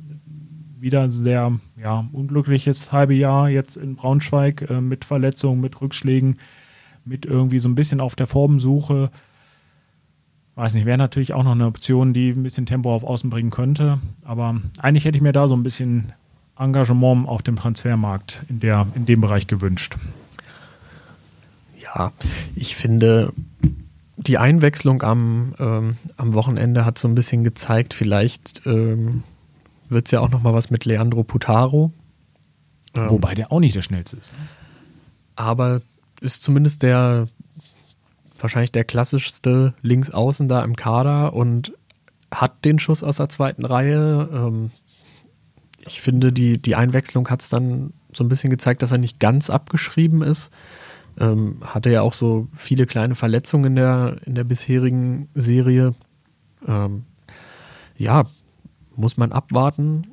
[0.80, 6.38] wieder ein sehr ja, unglückliches halbe Jahr jetzt in Braunschweig äh, mit Verletzungen, mit Rückschlägen,
[7.04, 9.10] mit irgendwie so ein bisschen auf der Formsuche.
[10.60, 13.48] Weiß nicht, wäre natürlich auch noch eine Option, die ein bisschen Tempo auf Außen bringen
[13.48, 13.98] könnte.
[14.26, 16.12] Aber eigentlich hätte ich mir da so ein bisschen
[16.58, 19.96] Engagement auf dem Transfermarkt in, der, in dem Bereich gewünscht.
[21.82, 22.12] Ja,
[22.54, 23.32] ich finde,
[24.18, 29.22] die Einwechslung am, ähm, am Wochenende hat so ein bisschen gezeigt, vielleicht ähm,
[29.88, 31.90] wird es ja auch noch mal was mit Leandro Putaro.
[32.92, 34.30] Ähm, Wobei der auch nicht der schnellste ist.
[34.34, 34.46] Ne?
[35.36, 35.80] Aber
[36.20, 37.28] ist zumindest der
[38.42, 41.72] wahrscheinlich der klassischste Linksaußen da im Kader und
[42.30, 44.28] hat den Schuss aus der zweiten Reihe.
[44.32, 44.70] Ähm,
[45.86, 49.20] ich finde, die, die Einwechslung hat es dann so ein bisschen gezeigt, dass er nicht
[49.20, 50.50] ganz abgeschrieben ist.
[51.18, 55.94] Ähm, hatte ja auch so viele kleine Verletzungen in der, in der bisherigen Serie.
[56.66, 57.04] Ähm,
[57.96, 58.26] ja,
[58.94, 60.08] muss man abwarten.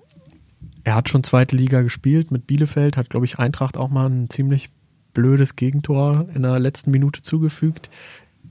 [0.84, 4.30] Er hat schon zweite Liga gespielt mit Bielefeld, hat, glaube ich, Eintracht auch mal ein
[4.30, 4.70] ziemlich
[5.18, 7.90] blödes Gegentor in der letzten Minute zugefügt.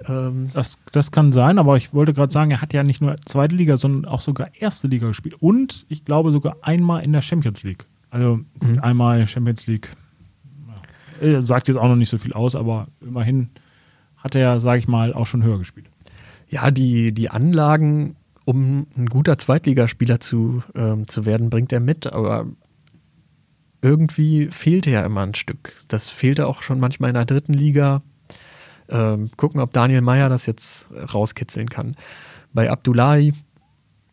[0.08, 3.16] Ähm das, das kann sein, aber ich wollte gerade sagen, er hat ja nicht nur
[3.24, 5.36] zweite Liga, sondern auch sogar erste Liga gespielt.
[5.38, 7.86] Und ich glaube sogar einmal in der Champions League.
[8.10, 8.80] Also mhm.
[8.80, 9.94] einmal Champions League.
[11.20, 13.50] Er sagt jetzt auch noch nicht so viel aus, aber immerhin
[14.16, 15.86] hat er, sage ich mal, auch schon höher gespielt.
[16.48, 22.06] Ja, die, die Anlagen um ein guter Zweitligaspieler zu, ähm, zu werden, bringt er mit,
[22.06, 22.46] aber
[23.82, 25.74] irgendwie fehlte ja immer ein Stück.
[25.88, 28.02] Das fehlte auch schon manchmal in der dritten Liga.
[28.88, 31.96] Ähm, gucken, ob Daniel Meyer das jetzt rauskitzeln kann.
[32.52, 33.34] Bei Abdullahi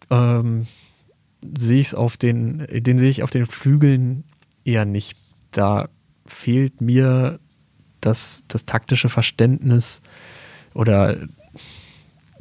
[0.10, 0.68] ähm,
[1.58, 4.24] sehe ich es auf den, den sehe ich auf den Flügeln
[4.66, 5.18] eher nicht.
[5.52, 5.90] Da
[6.26, 7.40] fehlt mir
[8.02, 10.02] das, das taktische Verständnis
[10.74, 11.18] oder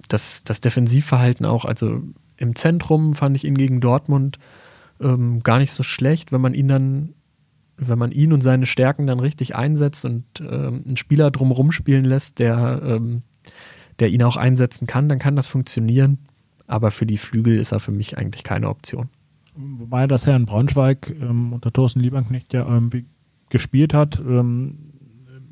[0.09, 2.03] das, das Defensivverhalten auch, also
[2.37, 4.39] im Zentrum fand ich ihn gegen Dortmund
[5.03, 7.15] ähm, gar nicht so schlecht, wenn man ihn dann,
[7.77, 12.05] wenn man ihn und seine Stärken dann richtig einsetzt und ähm, einen Spieler drumherum spielen
[12.05, 13.23] lässt, der, ähm,
[13.99, 16.19] der ihn auch einsetzen kann, dann kann das funktionieren.
[16.67, 19.09] Aber für die Flügel ist er für mich eigentlich keine Option.
[19.55, 23.05] Wobei das Herr in Braunschweig ähm, unter Thorsten Lieberknecht ja irgendwie
[23.51, 24.79] gespielt hat, ähm,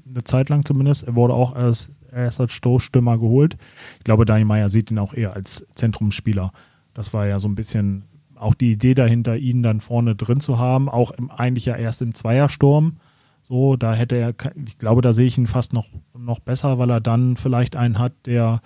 [0.09, 1.05] eine Zeit lang zumindest.
[1.07, 3.57] Er wurde auch als er ist als Stoßstürmer geholt.
[3.99, 6.53] Ich glaube, Daniel Meyer sieht ihn auch eher als Zentrumsspieler.
[6.95, 8.05] Das war ja so ein bisschen
[8.40, 12.03] auch die Idee dahinter, ihn dann vorne drin zu haben, auch im, eigentlich ja erst
[12.03, 12.96] im Zweiersturm.
[13.42, 16.90] So, da hätte er, ich glaube, da sehe ich ihn fast noch, noch besser, weil
[16.90, 18.61] er dann vielleicht einen hat, der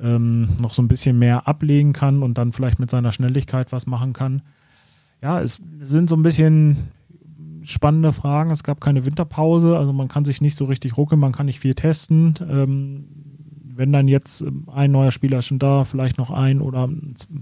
[0.00, 3.86] ähm, noch so ein bisschen mehr ablegen kann und dann vielleicht mit seiner Schnelligkeit was
[3.86, 4.42] machen kann.
[5.22, 6.76] Ja, es sind so ein bisschen
[7.62, 8.50] spannende Fragen.
[8.50, 11.60] Es gab keine Winterpause, also man kann sich nicht so richtig ruckeln, man kann nicht
[11.60, 12.34] viel testen.
[12.48, 13.04] Ähm,
[13.74, 16.88] wenn dann jetzt ähm, ein neuer Spieler schon da, vielleicht noch ein oder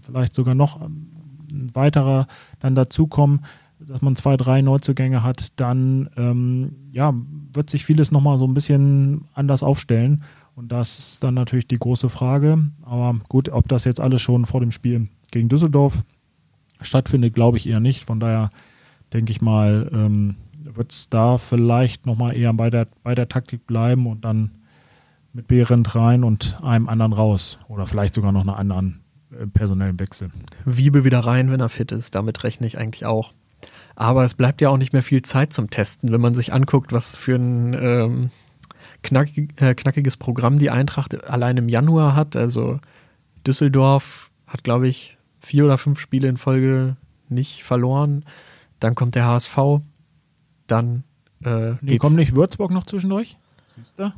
[0.03, 1.16] vielleicht sogar noch ähm,
[1.51, 2.27] ein weiterer
[2.61, 3.45] dann dazukommen,
[3.79, 7.13] dass man zwei, drei Neuzugänge hat, dann ähm, ja,
[7.53, 10.25] wird sich vieles nochmal so ein bisschen anders aufstellen.
[10.55, 12.59] Und das ist dann natürlich die große Frage.
[12.83, 16.03] Aber gut, ob das jetzt alles schon vor dem Spiel gegen Düsseldorf
[16.81, 18.05] stattfindet, glaube ich eher nicht.
[18.05, 18.51] Von daher
[19.13, 23.67] denke ich mal, ähm, wird es da vielleicht nochmal eher bei der, bei der Taktik
[23.67, 24.51] bleiben und dann
[25.35, 27.59] mit Behrendt rein und einem anderen raus.
[27.69, 29.01] Oder vielleicht sogar noch einen anderen
[29.53, 30.31] personellen Wechsel.
[30.65, 32.15] Wiebe wieder rein, wenn er fit ist.
[32.15, 33.33] Damit rechne ich eigentlich auch.
[33.95, 36.93] Aber es bleibt ja auch nicht mehr viel Zeit zum Testen, wenn man sich anguckt,
[36.93, 38.31] was für ein ähm,
[39.03, 42.37] knackig, äh, knackiges Programm die Eintracht allein im Januar hat.
[42.37, 42.79] Also
[43.47, 46.97] Düsseldorf hat, glaube ich, vier oder fünf Spiele in Folge
[47.29, 48.25] nicht verloren.
[48.81, 49.59] Dann kommt der HSV.
[50.67, 51.05] Dann
[51.45, 53.37] äh, nee, kommt nicht Würzburg noch zwischendurch?
[53.77, 54.13] Siehst du?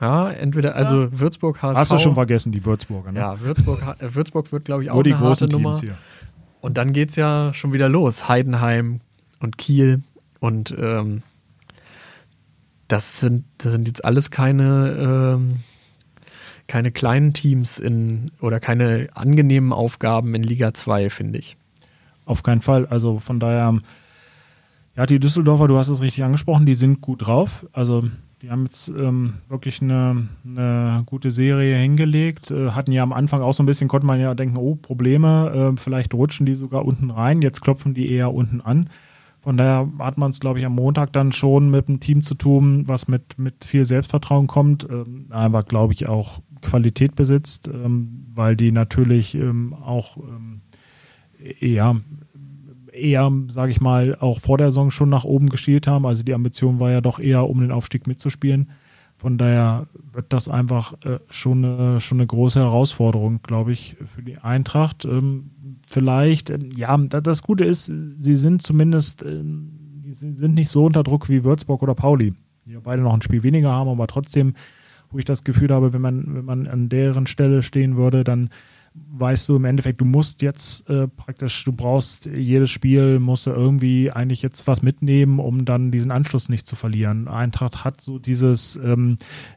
[0.00, 1.78] Ja, entweder, also Würzburg, HSV.
[1.78, 3.20] Hast du schon vergessen, die Würzburger, ne?
[3.20, 5.72] Ja, Würzburg, äh, Würzburg wird, glaube ich, auch Nur die eine harte großen Nummer.
[5.72, 5.98] Teams hier.
[6.60, 8.28] Und dann geht es ja schon wieder los.
[8.28, 9.00] Heidenheim
[9.40, 10.02] und Kiel.
[10.40, 11.22] Und ähm,
[12.88, 15.56] das, sind, das sind jetzt alles keine, ähm,
[16.66, 21.56] keine kleinen Teams in oder keine angenehmen Aufgaben in Liga 2, finde ich.
[22.24, 22.86] Auf keinen Fall.
[22.86, 23.78] Also von daher,
[24.96, 27.66] ja, die Düsseldorfer, du hast es richtig angesprochen, die sind gut drauf.
[27.72, 28.04] Also
[28.44, 32.50] die haben jetzt ähm, wirklich eine, eine gute Serie hingelegt.
[32.50, 35.72] Äh, hatten ja am Anfang auch so ein bisschen, konnte man ja denken, oh, Probleme,
[35.74, 37.40] äh, vielleicht rutschen die sogar unten rein.
[37.40, 38.90] Jetzt klopfen die eher unten an.
[39.40, 42.34] Von daher hat man es, glaube ich, am Montag dann schon mit einem Team zu
[42.34, 48.26] tun, was mit, mit viel Selbstvertrauen kommt, ähm, aber, glaube ich, auch Qualität besitzt, ähm,
[48.34, 50.60] weil die natürlich ähm, auch ähm,
[52.94, 56.06] eher, sage ich mal, auch vor der Saison schon nach oben geschielt haben.
[56.06, 58.70] Also die Ambition war ja doch eher, um den Aufstieg mitzuspielen.
[59.16, 64.22] Von daher wird das einfach äh, schon, eine, schon eine große Herausforderung, glaube ich, für
[64.22, 65.04] die Eintracht.
[65.04, 65.50] Ähm,
[65.88, 70.84] vielleicht, ähm, ja, da- das Gute ist, sie sind zumindest, die sind sind nicht so
[70.84, 72.34] unter Druck wie Würzburg oder Pauli,
[72.66, 74.54] die ja beide noch ein Spiel weniger haben, aber trotzdem,
[75.10, 78.50] wo ich das Gefühl habe, wenn man, wenn man an deren Stelle stehen würde, dann
[78.94, 83.50] weißt du im Endeffekt, du musst jetzt äh, praktisch, du brauchst jedes Spiel, musst du
[83.50, 87.26] irgendwie eigentlich jetzt was mitnehmen, um dann diesen Anschluss nicht zu verlieren.
[87.26, 89.16] Eintracht hat so dieses, ähm,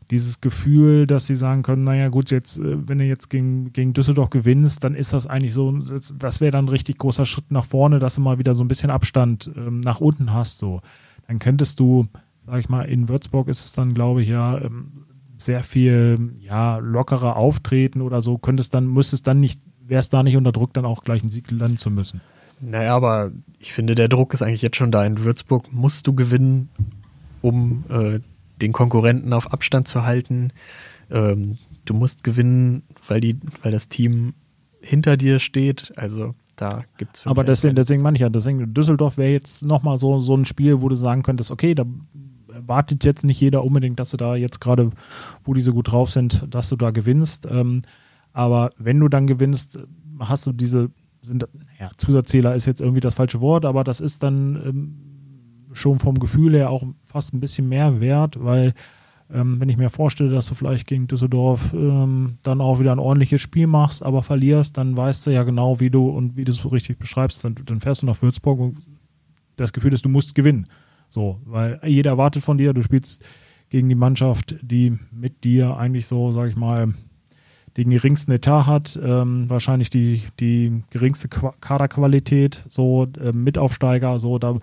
[0.10, 3.94] dieses Gefühl, dass sie sagen können, naja gut, jetzt, äh, wenn du jetzt gegen, gegen
[3.94, 7.52] Düsseldorf gewinnst, dann ist das eigentlich so, das, das wäre dann ein richtig großer Schritt
[7.52, 10.58] nach vorne, dass du mal wieder so ein bisschen Abstand ähm, nach unten hast.
[10.58, 10.82] So.
[11.28, 12.08] Dann könntest du,
[12.48, 15.07] sag ich mal, in Würzburg ist es dann, glaube ich, ja, ähm,
[15.38, 20.38] sehr viel ja, lockerer auftreten oder so, könntest dann, müsstest dann nicht, wärst da nicht
[20.38, 22.22] unter Druck, dann auch gleich einen Sieg landen zu müssen.
[22.60, 25.06] Naja, aber ich finde, der Druck ist eigentlich jetzt schon da.
[25.06, 26.70] In Würzburg musst du gewinnen,
[27.42, 28.20] um äh,
[28.62, 30.52] den Konkurrenten auf Abstand zu halten.
[31.12, 34.34] Ähm, du musst gewinnen, weil, die, weil das Team
[34.82, 35.94] hinter dir steht.
[35.98, 40.00] Also da gibt es Aber deswegen, deswegen meine ich ja, deswegen Düsseldorf wäre jetzt nochmal
[40.00, 41.86] so, so ein Spiel, wo du sagen könntest, okay, da
[42.68, 44.92] erwartet jetzt nicht jeder unbedingt, dass du da jetzt gerade,
[45.44, 47.48] wo die so gut drauf sind, dass du da gewinnst.
[47.50, 47.82] Ähm,
[48.34, 49.80] aber wenn du dann gewinnst,
[50.20, 51.48] hast du diese, sind,
[51.80, 54.98] ja, Zusatzzähler ist jetzt irgendwie das falsche Wort, aber das ist dann ähm,
[55.74, 58.74] schon vom Gefühl her auch fast ein bisschen mehr wert, weil
[59.34, 63.00] ähm, wenn ich mir vorstelle, dass du vielleicht gegen Düsseldorf ähm, dann auch wieder ein
[63.00, 66.52] ordentliches Spiel machst, aber verlierst, dann weißt du ja genau, wie du und wie du
[66.52, 67.44] es so richtig beschreibst.
[67.44, 68.78] Dann, dann fährst du nach Würzburg und
[69.58, 70.66] das Gefühl ist, du musst gewinnen.
[71.10, 73.24] So, weil jeder erwartet von dir, du spielst
[73.70, 76.94] gegen die Mannschaft, die mit dir eigentlich so, sag ich mal,
[77.78, 84.40] den geringsten Etat hat, ähm, wahrscheinlich die, die geringste Qua Kaderqualität, so äh, Mitaufsteiger, so
[84.40, 84.58] da,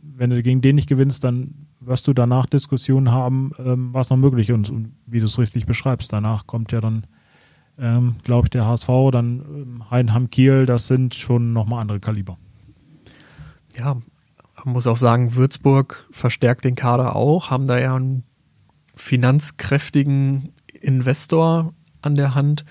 [0.00, 4.16] wenn du gegen den nicht gewinnst, dann wirst du danach Diskussionen haben, ähm, was noch
[4.16, 6.12] möglich und, und wie du es richtig beschreibst.
[6.12, 7.06] Danach kommt ja dann,
[7.78, 12.38] ähm, glaube ich, der HSV, dann ähm, Heidenheim Kiel, das sind schon nochmal andere Kaliber.
[13.76, 13.96] Ja,
[14.64, 18.24] man muss auch sagen, Würzburg verstärkt den Kader auch, haben da ja einen
[18.94, 21.72] finanzkräftigen Investor
[22.02, 22.64] an der Hand.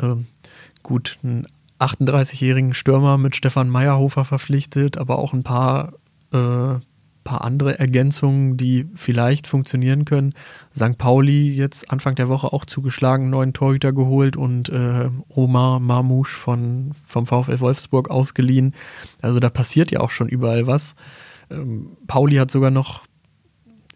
[0.00, 0.26] Ähm,
[0.82, 1.46] gut, einen
[1.78, 5.92] 38-jährigen Stürmer mit Stefan Meyerhofer verpflichtet, aber auch ein paar,
[6.32, 6.80] äh,
[7.24, 10.34] paar andere Ergänzungen, die vielleicht funktionieren können.
[10.74, 10.96] St.
[10.98, 16.92] Pauli jetzt Anfang der Woche auch zugeschlagen, neuen Torhüter geholt und äh, Omar Marmouche von,
[17.06, 18.74] vom VfL Wolfsburg ausgeliehen.
[19.20, 20.96] Also da passiert ja auch schon überall was.
[21.50, 23.04] Ähm, Pauli hat sogar noch,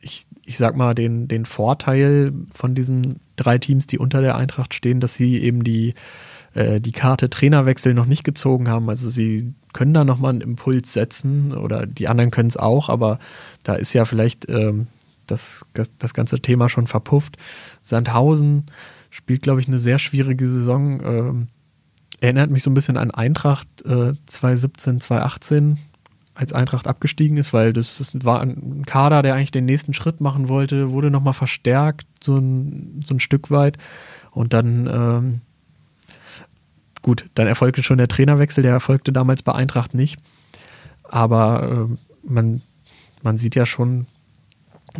[0.00, 4.74] ich, ich sag mal, den, den Vorteil von diesen drei Teams, die unter der Eintracht
[4.74, 5.94] stehen, dass sie eben die,
[6.54, 8.88] äh, die Karte Trainerwechsel noch nicht gezogen haben.
[8.88, 13.18] Also sie können da nochmal einen Impuls setzen oder die anderen können es auch, aber
[13.62, 14.88] da ist ja vielleicht ähm,
[15.26, 17.36] das, das, das ganze Thema schon verpufft.
[17.80, 18.66] Sandhausen
[19.10, 21.00] spielt, glaube ich, eine sehr schwierige Saison.
[21.04, 21.48] Ähm,
[22.20, 25.78] erinnert mich so ein bisschen an Eintracht äh, 2017, 2018
[26.34, 30.20] als Eintracht abgestiegen ist, weil das, das war ein Kader, der eigentlich den nächsten Schritt
[30.20, 33.76] machen wollte, wurde nochmal verstärkt, so ein, so ein Stück weit.
[34.30, 35.40] Und dann, ähm,
[37.02, 40.20] gut, dann erfolgte schon der Trainerwechsel, der erfolgte damals bei Eintracht nicht.
[41.04, 42.62] Aber ähm, man,
[43.22, 44.06] man sieht ja schon,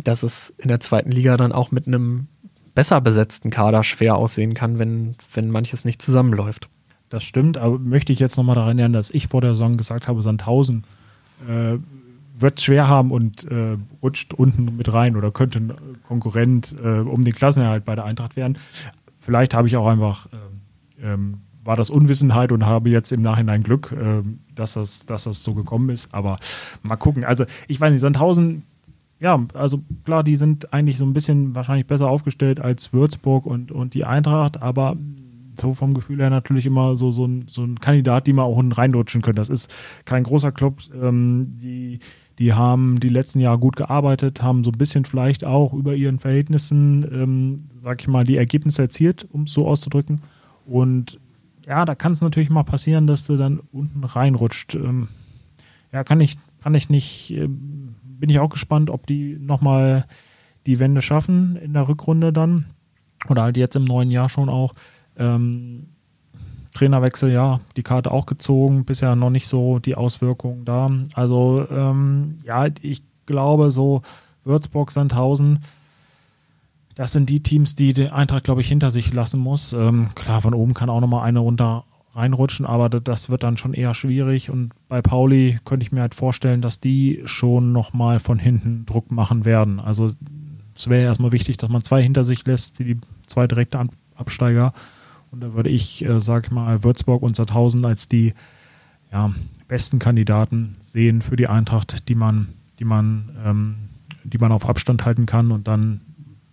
[0.03, 2.27] dass es in der zweiten Liga dann auch mit einem
[2.75, 6.69] besser besetzten Kader schwer aussehen kann, wenn, wenn manches nicht zusammenläuft.
[7.09, 10.07] Das stimmt, aber möchte ich jetzt nochmal daran erinnern, dass ich vor der Saison gesagt
[10.07, 10.83] habe, Sandhausen
[11.47, 11.77] äh,
[12.35, 15.73] wird es schwer haben und äh, rutscht unten mit rein oder könnte ein
[16.07, 18.57] Konkurrent äh, um den Klassenerhalt bei der Eintracht werden.
[19.19, 23.63] Vielleicht habe ich auch einfach, äh, ähm, war das Unwissenheit und habe jetzt im Nachhinein
[23.63, 24.21] Glück, äh,
[24.53, 26.13] dass, das, dass das so gekommen ist.
[26.13, 26.39] Aber
[26.81, 27.23] mal gucken.
[27.23, 28.63] Also ich weiß nicht, Sandhausen
[29.23, 33.71] ja, also klar, die sind eigentlich so ein bisschen wahrscheinlich besser aufgestellt als Würzburg und,
[33.71, 34.97] und die Eintracht, aber
[35.59, 38.57] so vom Gefühl her natürlich immer so, so, ein, so ein Kandidat, die man auch
[38.57, 39.35] reinrutschen können.
[39.35, 39.73] Das ist
[40.05, 40.81] kein großer Club.
[41.01, 41.99] Ähm, die,
[42.39, 46.19] die haben die letzten Jahre gut gearbeitet, haben so ein bisschen vielleicht auch über ihren
[46.19, 50.21] Verhältnissen, ähm, sag ich mal, die Ergebnisse erzielt, um es so auszudrücken.
[50.65, 51.19] Und
[51.65, 54.75] ja, da kann es natürlich mal passieren, dass du dann unten reinrutscht.
[54.75, 55.07] Ähm,
[55.91, 60.05] ja, kann ich, kann ich nicht, äh, bin ich auch gespannt, ob die nochmal
[60.65, 62.65] die Wende schaffen in der Rückrunde dann.
[63.29, 64.73] Oder halt jetzt im neuen Jahr schon auch.
[65.17, 65.87] Ähm,
[66.73, 70.89] Trainerwechsel, ja, die Karte auch gezogen, bisher noch nicht so die Auswirkungen da.
[71.13, 74.01] Also ähm, ja, ich glaube so
[74.43, 75.59] Würzburg, Sandhausen,
[76.95, 79.73] das sind die Teams, die die Eintracht, glaube ich, hinter sich lassen muss.
[79.73, 83.73] Ähm, klar, von oben kann auch nochmal eine runter reinrutschen, aber das wird dann schon
[83.73, 84.51] eher schwierig.
[84.51, 89.11] Und bei Pauli könnte ich mir halt vorstellen, dass die schon nochmal von hinten Druck
[89.11, 89.79] machen werden.
[89.79, 90.13] Also
[90.75, 93.83] es wäre erstmal wichtig, dass man zwei hinter sich lässt, die zwei direkte
[94.15, 94.73] Absteiger
[95.33, 98.33] und da würde ich, äh, sag mal, Würzburg und Sandhausen als die
[99.11, 99.33] ja,
[99.67, 103.75] besten Kandidaten sehen für die Eintracht, die man, die man, ähm,
[104.23, 105.51] die man auf Abstand halten kann.
[105.51, 106.01] Und dann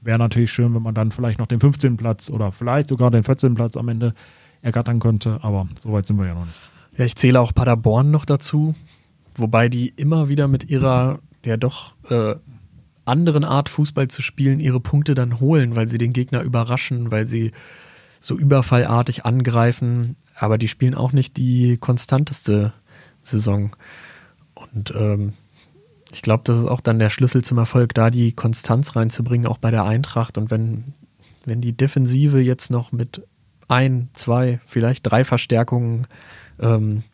[0.00, 1.98] wäre natürlich schön, wenn man dann vielleicht noch den 15.
[1.98, 3.54] Platz oder vielleicht sogar den 14.
[3.54, 4.14] Platz am Ende
[4.62, 5.40] ergattern könnte.
[5.42, 6.58] Aber so weit sind wir ja noch nicht.
[6.96, 8.74] Ja, ich zähle auch Paderborn noch dazu,
[9.34, 12.34] wobei die immer wieder mit ihrer ja doch äh,
[13.04, 17.26] anderen Art Fußball zu spielen ihre Punkte dann holen, weil sie den Gegner überraschen, weil
[17.26, 17.52] sie
[18.20, 22.72] so überfallartig angreifen, aber die spielen auch nicht die konstanteste
[23.22, 23.74] Saison.
[24.54, 25.32] Und ähm,
[26.12, 29.58] ich glaube, das ist auch dann der Schlüssel zum Erfolg, da die Konstanz reinzubringen, auch
[29.58, 30.38] bei der Eintracht.
[30.38, 30.92] Und wenn,
[31.44, 33.22] wenn die Defensive jetzt noch mit
[33.68, 36.06] ein, zwei, vielleicht drei Verstärkungen
[36.58, 37.04] ähm,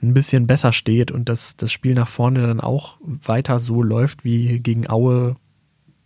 [0.00, 4.24] ein bisschen besser steht und das, das Spiel nach vorne dann auch weiter so läuft
[4.24, 5.34] wie gegen Aue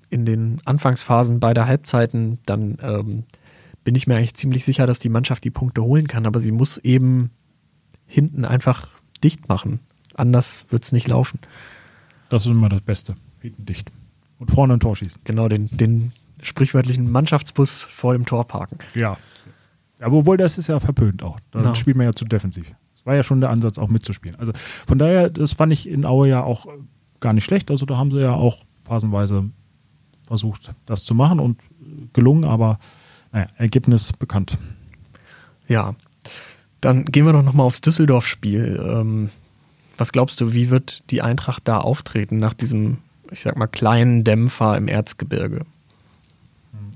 [0.09, 3.25] in den Anfangsphasen beider Halbzeiten, dann ähm,
[3.85, 6.53] bin ich mir eigentlich ziemlich sicher, dass die Mannschaft die Punkte holen kann, aber sie
[6.53, 7.31] muss eben
[8.07, 8.89] hinten einfach
[9.23, 9.81] dicht machen.
[10.15, 11.39] Anders wird es nicht laufen.
[12.29, 13.17] Das ist immer das Beste.
[13.41, 13.91] Hinten dicht.
[14.39, 15.21] Und vorne ein Tor schießen.
[15.25, 18.79] Genau, den, den sprichwörtlichen Mannschaftsbus vor dem Tor parken.
[18.95, 19.17] Ja.
[20.01, 21.39] Aber obwohl das ist ja verpönt auch.
[21.53, 21.75] Da no.
[21.75, 22.73] spielt man ja zu defensiv.
[22.95, 24.39] Das war ja schon der Ansatz, auch mitzuspielen.
[24.39, 24.53] Also
[24.87, 26.67] von daher, das fand ich in Aue ja auch
[27.21, 27.71] gar nicht schlecht.
[27.71, 29.51] Also da haben sie ja auch phasenweise
[30.27, 31.61] versucht, das zu machen und
[32.13, 32.79] gelungen, aber
[33.33, 34.59] naja, Ergebnis bekannt.
[35.69, 35.95] Ja,
[36.81, 38.81] dann gehen wir doch nochmal aufs Düsseldorf-Spiel.
[38.85, 39.31] Ähm,
[39.97, 42.99] was glaubst du, wie wird die Eintracht da auftreten nach diesem,
[43.31, 45.65] ich sag mal, kleinen Dämpfer im Erzgebirge?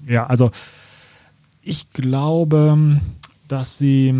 [0.06, 0.50] Ja, also
[1.62, 3.00] ich glaube,
[3.48, 4.14] dass sie,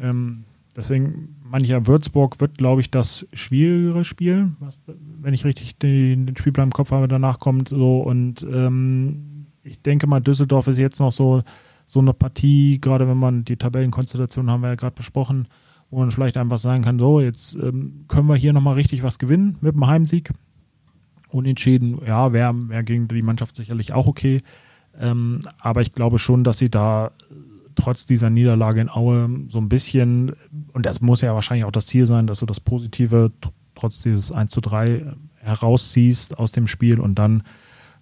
[0.00, 0.44] ähm,
[0.76, 4.82] deswegen mancher Würzburg wird, glaube ich, das schwierigere Spiel, was,
[5.20, 9.25] wenn ich richtig den, den Spielplan im Kopf habe, danach kommt so und ähm,
[9.66, 11.42] ich denke mal, Düsseldorf ist jetzt noch so,
[11.84, 15.48] so eine Partie, gerade wenn man die Tabellenkonstellation haben wir ja gerade besprochen,
[15.90, 19.18] wo man vielleicht einfach sagen kann, so, jetzt ähm, können wir hier nochmal richtig was
[19.18, 20.32] gewinnen mit dem Heimsieg.
[21.28, 24.40] Unentschieden, ja, wäre wär gegen die Mannschaft sicherlich auch okay.
[24.98, 27.12] Ähm, aber ich glaube schon, dass sie da
[27.74, 30.32] trotz dieser Niederlage in Aue so ein bisschen,
[30.72, 33.32] und das muss ja wahrscheinlich auch das Ziel sein, dass du das Positive
[33.74, 37.42] trotz dieses 1 zu 3 herausziehst aus dem Spiel und dann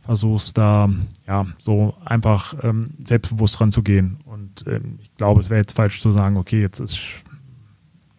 [0.05, 0.91] versuchst da
[1.27, 4.19] ja so einfach ähm, selbstbewusst ranzugehen.
[4.25, 6.99] Und ähm, ich glaube, es wäre jetzt falsch zu sagen, okay, jetzt ist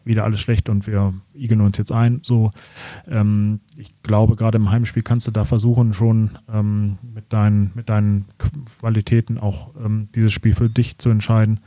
[0.04, 2.20] wieder alles schlecht und wir igeln uns jetzt ein.
[2.24, 2.52] So,
[3.08, 7.90] ähm, ich glaube, gerade im Heimspiel kannst du da versuchen, schon ähm, mit, deinen, mit
[7.90, 8.26] deinen
[8.80, 11.60] Qualitäten auch ähm, dieses Spiel für dich zu entscheiden.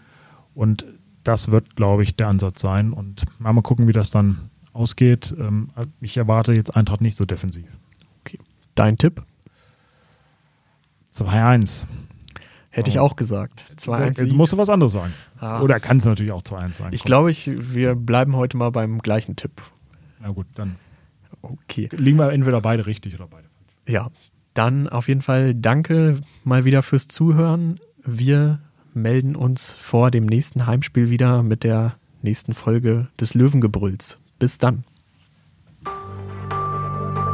[0.55, 0.85] Und
[1.25, 2.93] das wird, glaube ich, der Ansatz sein.
[2.93, 5.35] Und mal, mal gucken, wie das dann ausgeht.
[5.39, 5.69] Ähm,
[6.01, 7.67] ich erwarte jetzt Eintracht nicht so defensiv.
[8.21, 8.39] Okay.
[8.75, 9.25] Dein Tipp?
[11.19, 11.85] 2-1.
[12.71, 13.65] Hätte ich auch gesagt.
[13.77, 14.23] 2-1.
[14.23, 15.13] Jetzt musst du was anderes sagen.
[15.41, 15.61] Ah.
[15.61, 16.93] Oder kann es natürlich auch 2-1 sein.
[16.93, 19.63] Ich glaube, ich, wir bleiben heute mal beim gleichen Tipp.
[20.21, 20.77] Na gut, dann
[21.43, 21.89] okay.
[21.93, 23.95] liegen wir entweder beide richtig oder beide falsch.
[23.95, 24.09] Ja,
[24.55, 27.81] dann auf jeden Fall danke mal wieder fürs Zuhören.
[28.05, 28.61] Wir
[28.95, 34.21] melden uns vor dem nächsten Heimspiel wieder mit der nächsten Folge des Löwengebrülls.
[34.39, 34.85] Bis dann.